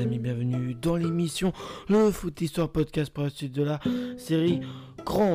[0.00, 1.52] amis, bienvenue dans l'émission
[1.88, 3.78] Le Foot Histoire Podcast pour la suite de la
[4.16, 4.60] série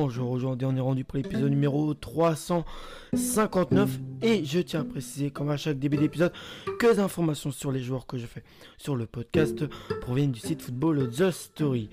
[0.08, 0.30] Jour.
[0.30, 5.56] Aujourd'hui on est rendu pour l'épisode numéro 359 et je tiens à préciser comme à
[5.56, 6.32] chaque début d'épisode
[6.78, 8.42] que les informations sur les joueurs que je fais
[8.76, 9.64] sur le podcast
[10.00, 11.88] proviennent du site Football The Story.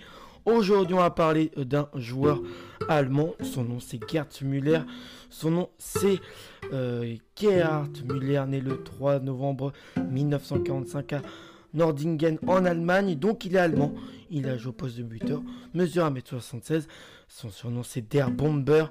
[0.45, 2.41] Aujourd'hui on va parler d'un joueur
[2.89, 4.81] allemand, son nom c'est Gerd Müller,
[5.29, 6.20] son nom c'est
[6.73, 9.71] euh, Gerhard Müller, né le 3 novembre
[10.10, 11.21] 1945 à
[11.74, 13.94] Nordingen en Allemagne, donc il est allemand.
[14.30, 15.42] Il a joué au poste de buteur,
[15.74, 16.88] mesure 1m76.
[17.28, 18.86] Son surnom c'est Der Bomber,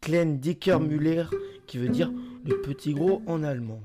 [0.00, 1.24] Klein Dicker Müller,
[1.66, 2.10] qui veut dire
[2.44, 3.82] le petit gros en allemand.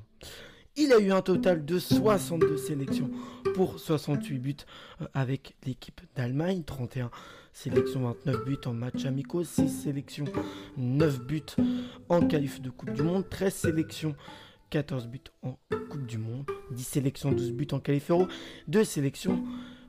[0.80, 3.10] Il a eu un total de 62 sélections
[3.54, 4.56] pour 68 buts
[5.00, 7.10] euh, avec l'équipe d'Allemagne, 31
[7.52, 10.26] sélections, 29 buts en match amicaux, 6 sélections,
[10.76, 11.42] 9 buts
[12.08, 14.14] en qualif de Coupe du Monde, 13 sélections,
[14.70, 15.58] 14 buts en
[15.90, 18.28] Coupe du Monde, 10 sélections, 12 buts en qualif euro,
[18.68, 19.42] 2 sélections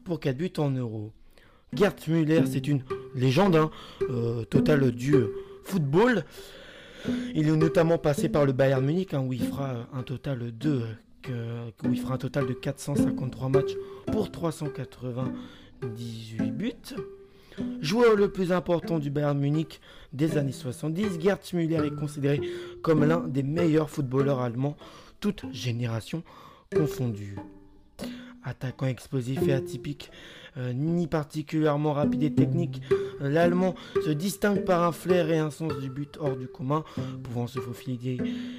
[0.06, 1.12] pour 4 buts en euro.
[1.74, 2.82] Gerd Müller, c'est une
[3.14, 3.70] légende hein,
[4.10, 5.16] euh, totale du
[5.64, 6.26] football.
[7.36, 10.82] Il est notamment passé par le Bayern Munich hein, où il fera un total de
[11.84, 13.76] où il fera un total de 453 matchs
[14.12, 16.74] pour 398 buts.
[17.82, 19.80] Joueur le plus important du Bayern Munich
[20.14, 22.42] des années 70, Gerd Müller est considéré
[22.82, 24.78] comme l'un des meilleurs footballeurs allemands,
[25.20, 26.24] toute génération
[26.76, 27.38] confondue.
[28.44, 30.12] Attaquant explosif et atypique,
[30.58, 32.82] ni particulièrement rapide et technique,
[33.20, 36.84] l'Allemand se distingue par un flair et un sens du but hors du commun,
[37.24, 38.18] pouvant se faufiler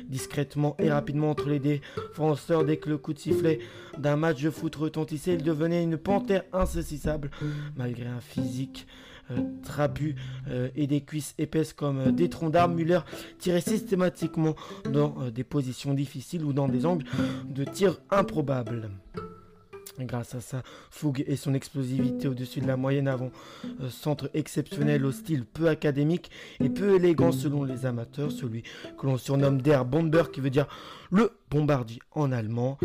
[0.08, 3.60] discrètement et rapidement entre les défenseurs dès que le coup de sifflet
[3.98, 7.30] d'un match de foot retentissait, il devenait une panthère insaisissable,
[7.76, 8.86] malgré un physique
[9.30, 10.16] euh, trapu
[10.48, 12.74] euh, et des cuisses épaisses comme des troncs d'armes.
[12.74, 13.00] Müller
[13.38, 14.54] tirait systématiquement
[14.90, 17.06] dans des positions difficiles ou dans des angles
[17.48, 18.90] de tir improbables.
[19.98, 23.30] Grâce à sa fougue et son explosivité au-dessus de la moyenne avant
[23.80, 28.62] euh, centre exceptionnel au style peu académique et peu élégant selon les amateurs, celui
[28.98, 30.66] que l'on surnomme Der Bomber qui veut dire
[31.10, 32.78] le bombardier en allemand.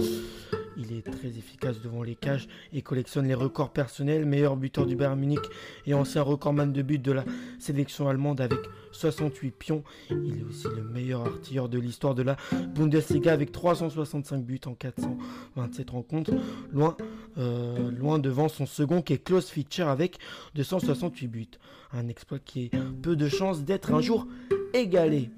[0.78, 4.96] Il est très efficace devant les cages et collectionne les records personnels, meilleur buteur du
[4.96, 5.40] Bayern Munich
[5.86, 7.24] et ancien recordman de but de la
[7.60, 8.60] sélection allemande avec
[8.92, 9.84] 68 pions.
[10.10, 12.36] Il est aussi le meilleur artilleur de l'histoire de la
[12.76, 16.34] Bundesliga avec 365 buts en 427 rencontres,
[16.72, 16.98] loin,
[17.38, 20.18] euh, loin devant son second qui est Klaus Fischer avec
[20.56, 21.48] 268 buts.
[21.94, 22.72] Un exploit qui est
[23.02, 24.28] peu de chance d'être un jour
[24.74, 25.30] égalé.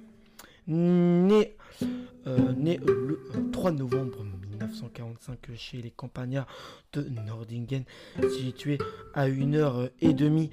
[0.70, 1.56] Né,
[2.26, 3.22] euh, né le
[3.52, 4.26] 3 novembre
[4.58, 6.48] 1945 chez les campagnards
[6.94, 7.84] de Nordingen,
[8.38, 8.78] situé
[9.14, 10.50] à une heure et demie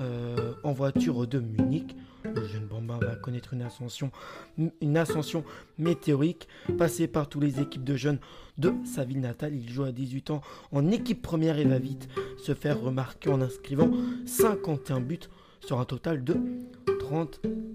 [0.00, 1.96] euh, en voiture de Munich.
[2.24, 4.10] Le jeune Bambin va connaître une ascension,
[4.58, 5.44] une ascension
[5.78, 8.18] météorique, passé par toutes les équipes de jeunes
[8.58, 9.54] de sa ville natale.
[9.54, 10.42] Il joue à 18 ans
[10.72, 13.90] en équipe première et va vite se faire remarquer en inscrivant
[14.26, 15.20] 51 buts
[15.60, 16.36] sur un total de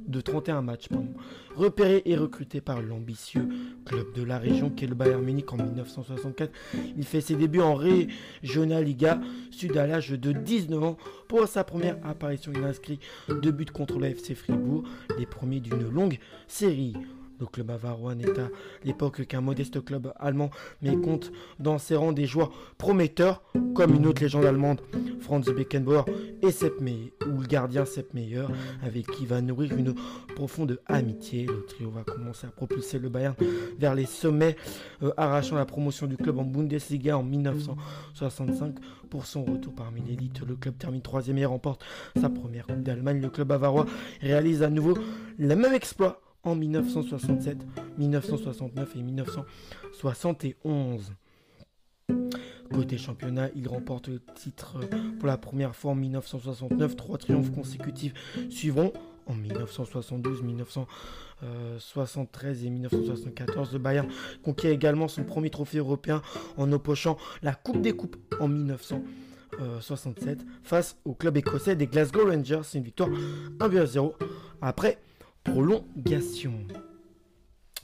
[0.08, 0.90] de 31 matchs.
[1.56, 3.48] Repéré et recruté par l'ambitieux
[3.86, 6.52] club de la région qu'est le Bayern Munich en 1964,
[6.98, 9.20] il fait ses débuts en Regionalliga
[9.52, 10.98] Sud à l'âge de 19 ans.
[11.28, 13.00] Pour sa première apparition, il inscrit
[13.30, 14.84] deux buts contre le FC Fribourg,
[15.18, 16.18] les premiers d'une longue
[16.48, 16.94] série.
[17.44, 18.48] Le club bavarois n'est à
[18.86, 20.50] l'époque qu'un modeste club allemand,
[20.82, 23.44] mais compte dans ses rangs des joueurs prometteurs,
[23.76, 24.80] comme une autre légende allemande,
[25.20, 26.06] Franz Beckenbauer
[26.42, 28.46] et Sepp Meyer, ou le gardien Sepp Meyer,
[28.82, 29.94] avec qui va nourrir une
[30.38, 31.46] profonde amitié.
[31.46, 33.36] Le trio va commencer à propulser le Bayern
[33.78, 34.56] vers les sommets,
[35.02, 38.76] euh, arrachant la promotion du club en Bundesliga en 1965.
[39.10, 41.84] Pour son retour parmi l'élite, le club termine troisième et remporte
[42.16, 43.20] sa première Coupe d'Allemagne.
[43.20, 43.86] Le club bavarois
[44.22, 44.98] réalise à nouveau
[45.38, 47.58] le même exploit en 1967,
[47.98, 51.14] 1969 et 1971.
[52.74, 54.80] Côté championnat, il remporte le titre
[55.20, 56.96] pour la première fois en 1969.
[56.96, 58.14] Trois triomphes consécutifs
[58.50, 58.94] suivront
[59.28, 63.74] en 1972, 1973 et 1974.
[63.74, 64.08] Le Bayern
[64.44, 66.22] conquiert également son premier trophée européen
[66.58, 72.62] en oppochant la Coupe des Coupes en 1967 face au club écossais des Glasgow Rangers.
[72.64, 73.10] C'est une victoire
[73.60, 74.16] 1 à 0
[74.62, 75.00] après
[75.44, 76.54] prolongation.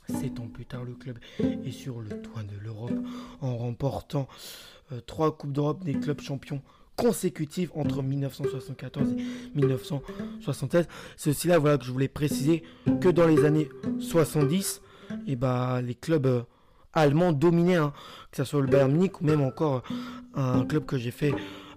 [0.08, 2.94] Sept ans plus tard, le club est sur le toit de l'Europe
[3.42, 4.28] en remportant
[4.92, 6.62] euh, trois Coupes d'Europe des clubs champions
[6.96, 9.16] consécutives entre 1974 et
[9.56, 10.88] 1976.
[11.16, 12.64] C'est aussi là voilà, que je voulais préciser
[13.00, 13.70] que dans les années
[14.00, 14.82] 70,
[15.12, 16.42] et eh bah, les clubs euh,
[16.94, 17.94] allemands dominaient, hein,
[18.32, 19.84] que ce soit le Bayern ou même encore
[20.38, 21.34] euh, un club que j'ai fait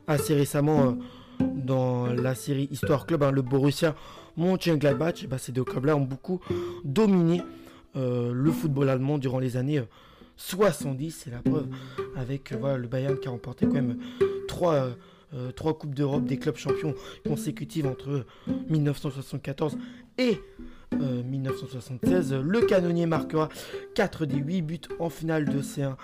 [0.06, 0.96] assez récemment
[1.38, 3.94] dans la série Histoire Club, hein, le Borussia
[4.36, 5.26] Mönchengladbach.
[5.28, 6.40] Bah, ces deux clubs-là ont beaucoup
[6.84, 7.42] dominé
[7.96, 9.82] euh, le football allemand durant les années
[10.36, 11.68] 70, c'est la preuve,
[12.16, 13.98] avec voilà, le Bayern qui a remporté quand même
[14.48, 14.88] 3,
[15.54, 16.94] trois Coupes d'Europe des clubs champions
[17.24, 18.24] consécutives entre
[18.68, 19.76] 1974
[20.18, 20.40] et
[20.90, 22.34] 1976.
[22.34, 23.50] Le canonnier marquera
[23.94, 25.94] 4 des 8 buts en finale de C1,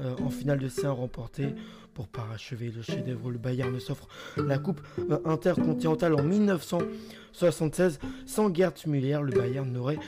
[0.00, 1.54] en finale de C1 remportée.
[1.94, 4.80] Pour parachever le chef-d'œuvre, le Bayern s'offre la Coupe
[5.24, 8.00] intercontinentale en 1976.
[8.26, 10.00] Sans Gerd Müller, le Bayern n'aurait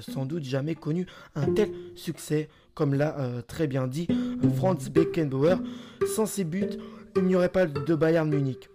[0.00, 4.06] sans doute jamais connu un tel succès, comme l'a très bien dit
[4.56, 5.56] Franz Beckenbauer.
[6.14, 6.76] Sans ses buts,
[7.16, 8.68] il n'y aurait pas de Bayern Munich.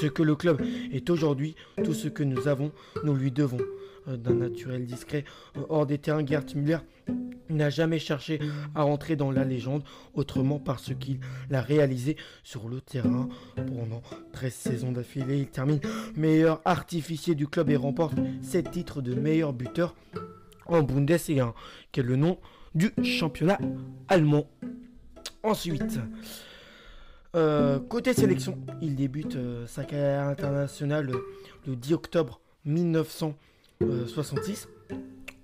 [0.00, 0.62] Ce que le club
[0.92, 2.72] est aujourd'hui, tout ce que nous avons,
[3.04, 3.58] nous lui devons.
[4.06, 5.24] D'un naturel discret,
[5.70, 6.76] hors des terrains, Gerd Müller
[7.48, 8.38] n'a jamais cherché
[8.74, 9.82] à rentrer dans la légende
[10.12, 14.02] autrement parce qu'il l'a réalisé sur le terrain pendant
[14.32, 15.38] 13 saisons d'affilée.
[15.38, 15.80] Il termine
[16.16, 19.94] meilleur artificier du club et remporte 7 titres de meilleur buteur
[20.66, 21.54] en Bundesliga,
[21.90, 22.38] qui est le nom
[22.74, 23.58] du championnat
[24.08, 24.46] allemand.
[25.42, 25.98] Ensuite,
[27.34, 31.10] euh, côté sélection, il débute euh, sa carrière internationale
[31.66, 34.68] le 10 octobre 1966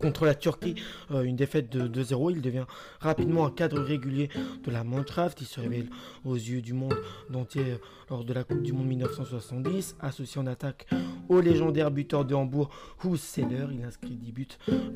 [0.00, 0.75] contre la Turquie,
[1.10, 2.32] euh, une défaite de 2-0.
[2.32, 2.64] Il devient
[3.00, 4.31] rapidement un cadre régulier
[4.64, 5.40] de la Mannschaft.
[5.40, 5.88] Il se révèle
[6.25, 6.96] aux yeux du monde
[7.32, 7.76] entier euh,
[8.08, 10.87] lors de la Coupe du Monde 1970, associé en attaque
[11.28, 12.70] au légendaire buteur de Hambourg,
[13.04, 13.66] Hus Seller.
[13.72, 14.46] Il inscrit 10 buts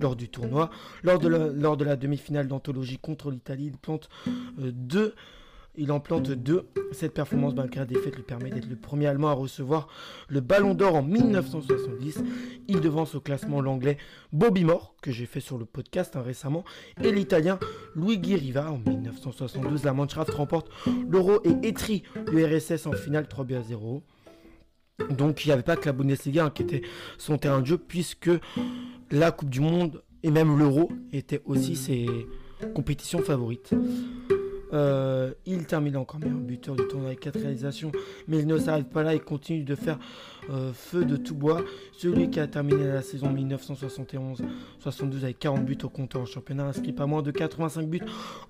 [0.01, 0.71] lors du tournoi.
[1.03, 4.09] Lors de la, lors de la demi-finale d'anthologie contre l'Italie, il plante
[4.57, 5.15] 2 euh,
[5.77, 6.69] il en plante deux.
[6.93, 9.89] Cette performance, malgré la défaite, lui permet d'être le premier Allemand à recevoir
[10.29, 12.23] le Ballon d'Or en 1970.
[12.69, 13.99] Il devance au classement l'Anglais
[14.33, 16.65] Bobby Moore, que j'ai fait sur le podcast hein, récemment,
[17.03, 17.59] et l'Italien
[17.97, 18.71] Luigi Riva.
[18.71, 20.71] En 1972, la Mannschaft remporte
[21.09, 24.03] l'Euro et étrit le RSS en finale 3 à 0.
[25.11, 26.83] Donc il n'y avait pas que la Bundesliga hein, qui était
[27.19, 28.31] son terrain de jeu, puisque
[29.11, 32.07] la Coupe du Monde et même l'Euro étaient aussi ses
[32.75, 33.75] compétitions favorites.
[34.75, 37.93] Euh, il termine encore meilleur buteur du tournoi avec 4 réalisations,
[38.27, 39.99] mais il ne s'arrête pas là, il continue de faire
[40.51, 41.63] euh, feu de tout bois.
[41.93, 46.93] Celui qui a terminé la saison 1971-72 avec 40 buts au compteur en championnat, inscrit
[46.93, 48.03] pas moins de 85 buts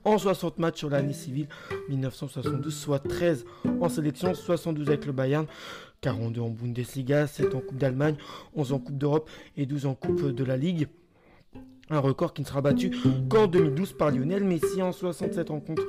[0.04, 1.48] en 60 matchs sur l'année civile
[1.90, 3.44] 1972, soit 13
[3.80, 5.46] en sélection, 72 avec le Bayern.
[6.00, 8.16] 42 en Bundesliga, 7 en Coupe d'Allemagne,
[8.54, 10.86] 11 en Coupe d'Europe et 12 en Coupe de la Ligue.
[11.90, 12.90] Un record qui ne sera battu
[13.28, 15.86] qu'en 2012 par Lionel Messi en 67 rencontres.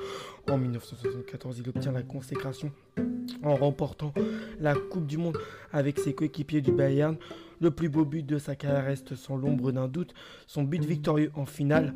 [0.50, 2.72] En 1974, il obtient la consécration
[3.44, 4.14] en remportant
[4.60, 5.38] la Coupe du Monde
[5.72, 7.16] avec ses coéquipiers du Bayern.
[7.62, 10.14] Le plus beau but de sa carrière reste sans l'ombre d'un doute
[10.48, 11.94] son but victorieux en finale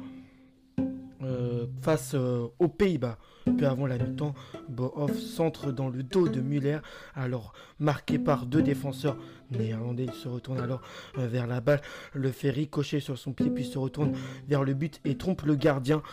[1.81, 3.17] face euh, aux Pays-Bas.
[3.57, 4.35] Peu avant la mi-temps,
[4.67, 6.79] Bohoff centre dans le dos de Müller,
[7.15, 9.17] alors marqué par deux défenseurs
[9.49, 10.05] néerlandais.
[10.05, 10.81] Il se retourne alors
[11.17, 11.81] euh, vers la balle,
[12.13, 14.13] le fait ricocher sur son pied, puis se retourne
[14.47, 16.03] vers le but et trompe le gardien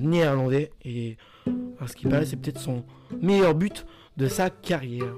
[0.00, 0.70] néerlandais.
[0.84, 1.16] Et
[1.80, 2.84] à ce qui paraît, c'est peut-être son
[3.20, 5.16] meilleur but de sa carrière.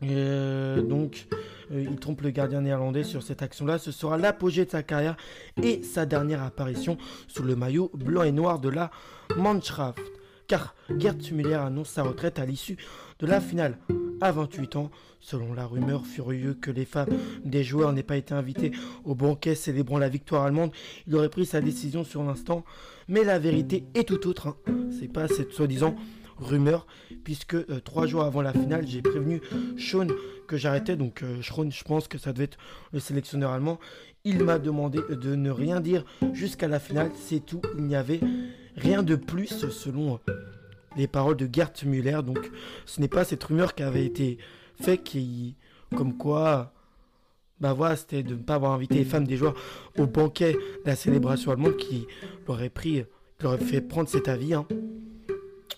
[0.00, 1.28] donc,
[1.72, 3.78] euh, il trompe le gardien néerlandais sur cette action-là.
[3.78, 5.16] Ce sera l'apogée de sa carrière
[5.62, 6.96] et sa dernière apparition
[7.28, 8.90] sous le maillot blanc et noir de la
[9.36, 10.00] Mannschaft.
[10.48, 12.76] Car Gerd Müller annonce sa retraite à l'issue
[13.20, 13.78] de la finale
[14.20, 14.90] à 28 ans,
[15.20, 17.08] selon la rumeur furieuse que les femmes
[17.44, 18.72] des joueurs n'aient pas été invitées
[19.04, 20.72] au banquet célébrant la victoire allemande,
[21.06, 22.64] il aurait pris sa décision sur l'instant.
[23.08, 24.48] Mais la vérité est tout autre.
[24.48, 24.56] Hein.
[24.98, 25.96] C'est pas cette soi-disant
[26.42, 26.86] rumeur,
[27.24, 29.40] puisque euh, trois jours avant la finale, j'ai prévenu
[29.78, 30.06] Sean
[30.46, 30.96] que j'arrêtais.
[30.96, 32.58] Donc, euh, je pense que ça devait être
[32.92, 33.78] le sélectionneur allemand.
[34.24, 37.10] Il m'a demandé de ne rien dire jusqu'à la finale.
[37.14, 37.62] C'est tout.
[37.76, 38.20] Il n'y avait
[38.76, 40.32] rien de plus selon euh,
[40.96, 42.20] les paroles de Gert Müller.
[42.24, 42.50] Donc,
[42.86, 44.38] ce n'est pas cette rumeur qui avait été
[44.80, 45.56] faite, qui,
[45.94, 46.72] comme quoi
[47.60, 49.54] bah voilà, c'était de ne pas avoir invité les femmes des joueurs
[49.96, 52.08] au banquet de la célébration allemande qui
[52.48, 53.04] l'aurait pris,
[53.38, 54.52] qui aurait fait prendre cet avis.
[54.52, 54.66] Hein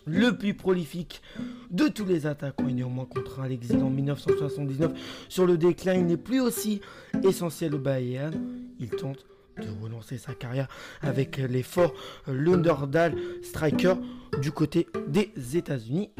[0.06, 1.22] le plus prolifique
[1.70, 4.92] de tous les attaquants est néanmoins contraint à l'exil en 1979.
[5.28, 6.80] Sur le déclin, il n'est plus aussi
[7.22, 8.34] essentiel au Bayern.
[8.78, 9.24] Il tente
[9.58, 10.68] de relancer sa carrière
[11.00, 11.94] avec l'effort
[12.26, 13.94] Lunderdal Striker
[14.40, 16.10] du côté des États-Unis.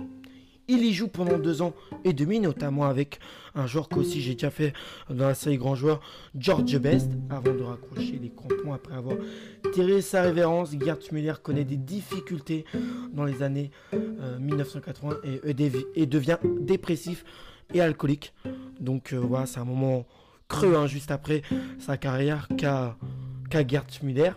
[0.67, 3.19] Il y joue pendant deux ans et demi, notamment avec
[3.55, 4.73] un joueur qu'aussi j'ai déjà fait
[5.11, 6.01] dans la série grand joueur,
[6.35, 9.17] George Best, avant de raccrocher les crampons après avoir
[9.75, 10.71] tiré sa révérence.
[10.73, 12.65] Gerd Müller connaît des difficultés
[13.13, 13.71] dans les années
[14.41, 15.39] 1980 euh,
[15.95, 17.25] et, devient dépressif
[17.75, 18.33] et alcoolique.
[18.81, 20.07] Donc euh, voilà, c'est un moment
[20.49, 21.43] creux hein, juste après
[21.79, 22.97] sa carrière qu'a
[23.51, 24.33] Gerd Müller.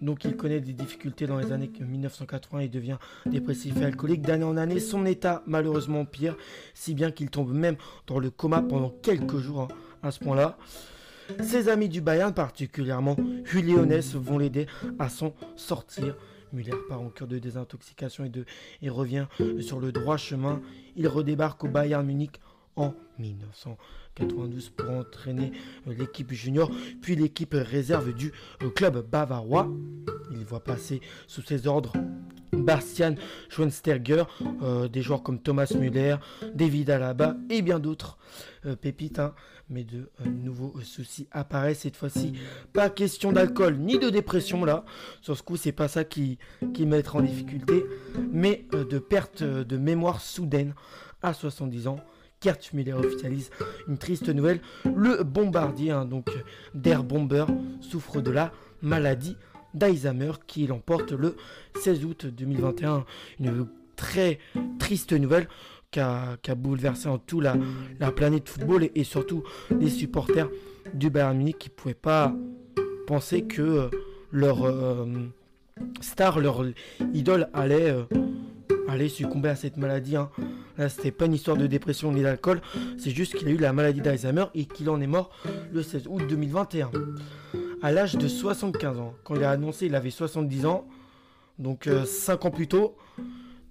[0.00, 4.22] Donc il connaît des difficultés dans les années 1980 et devient dépressif et alcoolique.
[4.22, 6.36] D'année en année, son état malheureusement pire,
[6.74, 7.76] si bien qu'il tombe même
[8.06, 9.68] dans le coma pendant quelques jours hein,
[10.02, 10.56] à ce point-là.
[11.42, 14.66] Ses amis du Bayern, particulièrement Ness, vont l'aider
[14.98, 16.16] à s'en sortir.
[16.52, 18.24] Müller part en cure de désintoxication
[18.80, 19.26] et revient
[19.60, 20.62] sur le droit chemin.
[20.96, 22.40] Il redébarque au Bayern Munich
[22.78, 25.52] en 1992 pour entraîner
[25.86, 26.70] l'équipe junior,
[27.02, 28.32] puis l'équipe réserve du
[28.74, 29.68] club bavarois.
[30.30, 31.92] Il voit passer sous ses ordres
[32.52, 33.14] Bastian
[33.48, 34.24] Schweinsteiger,
[34.62, 36.16] euh, des joueurs comme Thomas Müller,
[36.54, 38.18] David Alaba et bien d'autres
[38.66, 39.18] euh, pépites.
[39.18, 39.34] Hein.
[39.70, 42.32] Mais de euh, nouveaux soucis apparaissent cette fois-ci.
[42.72, 44.84] Pas question d'alcool ni de dépression là.
[45.20, 46.38] Sur ce coup, c'est pas ça qui,
[46.72, 47.84] qui mettra en difficulté,
[48.32, 50.74] mais de perte de mémoire soudaine
[51.22, 52.00] à 70 ans.
[52.40, 53.50] Kurt Müller officialise
[53.88, 54.60] une triste nouvelle.
[54.84, 56.30] Le bombardier, hein, donc
[56.74, 57.44] d'air bomber,
[57.80, 58.52] souffre de la
[58.82, 59.36] maladie
[59.74, 61.36] d'Alzheimer qui l'emporte le
[61.80, 63.04] 16 août 2021.
[63.40, 63.66] Une
[63.96, 64.38] très
[64.78, 65.48] triste nouvelle
[65.90, 67.56] qui a, bouleversé en tout la,
[68.14, 70.48] planète football et, surtout les supporters
[70.94, 72.34] du Bayern Munich qui ne pouvaient pas
[73.06, 73.88] penser que euh,
[74.30, 75.06] leur euh,
[76.00, 76.64] star, leur
[77.14, 78.04] idole allait, euh,
[78.88, 80.16] allait succomber à cette maladie.
[80.16, 80.30] Hein.
[80.76, 82.60] Là, c'était pas une histoire de dépression ni d'alcool,
[82.98, 85.30] c'est juste qu'il a eu la maladie d'Alzheimer et qu'il en est mort
[85.72, 86.90] le 16 août 2021
[87.82, 89.14] à l'âge de 75 ans.
[89.24, 90.86] Quand il a annoncé, il avait 70 ans,
[91.58, 92.96] donc 5 euh, ans plus tôt.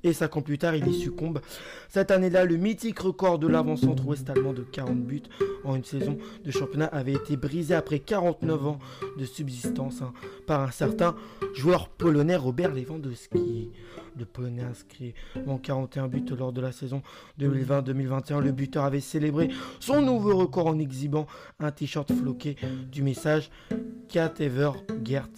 [0.03, 1.41] Et 5 ans plus tard, il y succombe.
[1.89, 5.24] Cette année-là, le mythique record de l'avant-centre ouest allemand de 40 buts
[5.63, 8.79] en une saison de championnat avait été brisé après 49 ans
[9.17, 10.13] de subsistance hein,
[10.45, 11.15] par un certain
[11.55, 13.71] joueur polonais Robert Lewandowski.
[14.17, 15.13] Le polonais inscrit
[15.45, 17.01] en 41 buts lors de la saison
[17.39, 18.39] 2020-2021.
[18.39, 21.27] Le buteur avait célébré son nouveau record en exhibant
[21.59, 22.55] un t-shirt floqué
[22.91, 23.50] du message
[24.09, 24.71] Cat Ever
[25.03, 25.29] Gert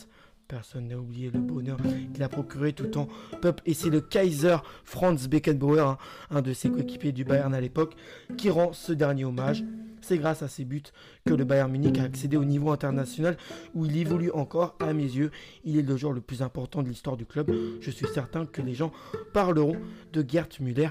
[0.50, 1.78] Personne n'a oublié le bonheur
[2.12, 3.08] qu'il a procuré tout en
[3.40, 3.62] peuple.
[3.68, 5.98] Et c'est le Kaiser Franz Beckenbauer,
[6.32, 7.96] un de ses coéquipiers du Bayern à l'époque,
[8.36, 9.64] qui rend ce dernier hommage.
[10.02, 10.84] C'est grâce à ses buts
[11.26, 13.38] que le Bayern Munich a accédé au niveau international
[13.76, 15.32] où il évolue encore à mes yeux.
[15.64, 17.52] Il est le joueur le plus important de l'histoire du club.
[17.82, 18.92] Je suis certain que les gens
[19.34, 19.78] parleront
[20.14, 20.90] de Gerd Müller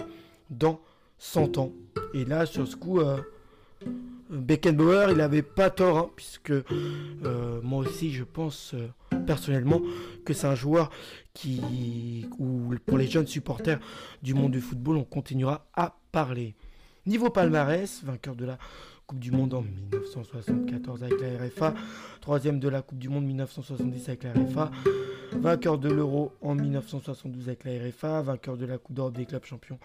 [0.50, 0.81] dans
[1.19, 1.73] 100 ans.
[2.15, 3.19] Et là, sur ce coup, euh,
[4.31, 8.88] Beckenbauer, il n'avait pas tort, hein, puisque euh, moi aussi, je pense euh,
[9.27, 9.81] personnellement
[10.25, 10.91] que c'est un joueur
[11.35, 13.81] qui, ou pour les jeunes supporters
[14.23, 16.55] du monde du football, on continuera à parler.
[17.07, 18.59] Niveau palmarès, vainqueur de la
[19.09, 21.73] Coupe du Monde en 1974 avec la RFA,
[22.21, 24.71] troisième de la Coupe du Monde 1970 avec la RFA,
[25.33, 29.47] vainqueur de l'Euro en 1972 avec la RFA, vainqueur de la Coupe d'Europe des clubs
[29.47, 29.79] champions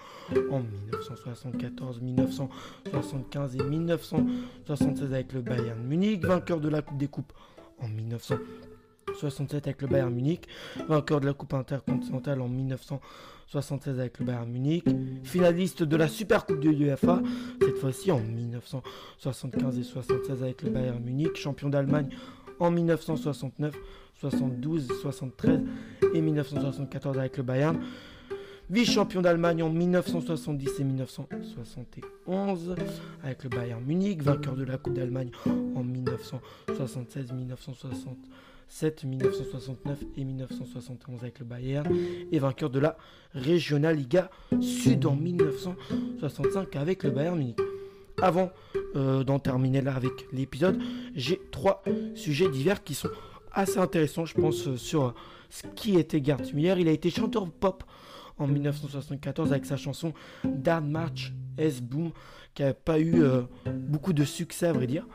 [0.52, 7.32] en 1974, 1975 et 1976 avec le Bayern Munich, vainqueur de la Coupe des Coupes
[7.80, 7.88] en
[9.14, 10.48] 1967 avec le Bayern Munich,
[10.88, 14.86] vainqueur de la Coupe intercontinentale en 1976 avec le Bayern Munich,
[15.24, 17.22] finaliste de la Super Coupe de l'UEFA,
[17.62, 22.10] cette fois-ci en 1975 et 76 avec le Bayern Munich, champion d'Allemagne
[22.60, 23.76] en 1969,
[24.20, 25.62] 72, 73
[26.14, 27.80] et 1974 avec le Bayern.
[28.74, 32.76] Vice-champion d'Allemagne en 1970 et 1971
[33.24, 35.30] avec le Bayern Munich, vainqueur de la Coupe d'Allemagne
[35.76, 41.96] en 1976, 1967, 1969 et 1971 avec le Bayern
[42.32, 42.98] et vainqueur de la
[43.36, 47.60] Regional Liga Sud en 1965 avec le Bayern Munich.
[48.24, 48.50] Avant
[48.96, 50.82] euh, d'en terminer là avec l'épisode,
[51.14, 51.84] j'ai trois
[52.16, 53.10] sujets divers qui sont
[53.52, 55.14] assez intéressants, je pense, euh, sur
[55.52, 56.74] ce qui était Gerd Müller.
[56.80, 57.84] Il a été chanteur pop
[58.38, 60.14] en 1974 avec sa chanson
[60.44, 62.12] Darn March S Boom,
[62.54, 65.06] qui n'a pas eu euh, beaucoup de succès à vrai dire.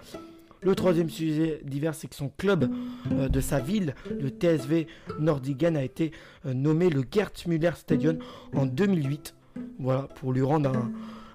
[0.60, 2.68] Le troisième sujet divers, c'est que son club
[3.12, 4.88] euh, de sa ville, le TSV
[5.20, 6.10] Nordigen, a été
[6.46, 8.18] euh, nommé le Gert Müller Stadion
[8.54, 9.34] en 2008.
[9.78, 10.72] Voilà, pour lui rendre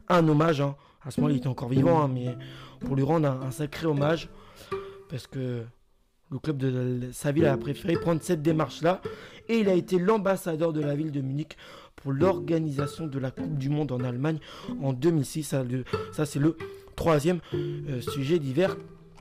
[0.10, 0.60] un, hommage.
[0.60, 0.75] Hein.
[1.06, 2.36] À ce moment-là, il était encore vivant, hein, mais
[2.82, 4.30] pour lui rendre un, sacré hommage.
[5.10, 5.63] Parce que
[6.34, 9.02] le club de sa ville a préféré prendre cette démarche-là.
[9.50, 11.56] Et il a été l'ambassadeur de la ville de Munich
[11.96, 14.40] pour l'organisation de la Coupe du Monde en Allemagne
[14.82, 15.56] en 2006.
[16.12, 16.58] Ça, c'est le
[16.96, 18.75] troisième euh, sujet d'hiver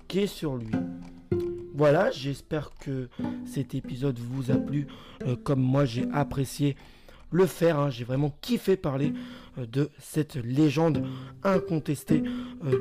[0.08, 0.70] qui est sur lui.
[1.74, 3.08] Voilà, j'espère que
[3.44, 4.86] cet épisode vous a plu
[5.26, 6.76] euh, comme moi j'ai apprécié
[7.30, 7.78] le faire.
[7.78, 7.90] Hein.
[7.90, 9.12] J'ai vraiment kiffé parler
[9.58, 11.04] euh, de cette légende
[11.42, 12.22] incontestée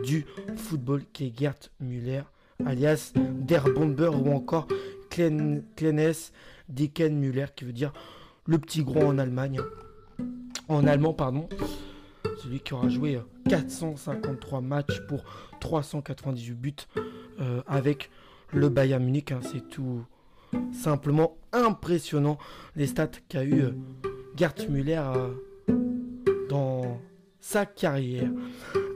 [0.03, 2.23] du football qui est Gerd Müller,
[2.65, 4.67] alias Der Bomber ou encore
[5.09, 5.63] Kleines
[6.69, 7.91] Dicken Müller, qui veut dire
[8.45, 9.59] le petit gros en Allemagne.
[10.67, 11.49] En allemand, pardon.
[12.37, 15.23] Celui qui aura joué 453 euh, matchs pour
[15.59, 16.73] 398 buts
[17.39, 18.09] euh, avec
[18.53, 19.31] le Bayern Munich.
[19.31, 19.41] Hein.
[19.43, 20.03] c'est tout
[20.73, 22.37] simplement impressionnant
[22.75, 23.71] les stats qu'a eu euh,
[24.35, 25.03] Gerd Müller
[26.49, 26.99] dans
[27.41, 28.29] sa carrière.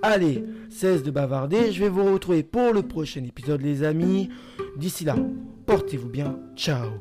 [0.01, 4.29] Allez, cesse de bavarder, je vais vous retrouver pour le prochain épisode les amis.
[4.77, 5.17] D'ici là,
[5.65, 6.91] portez-vous bien, ciao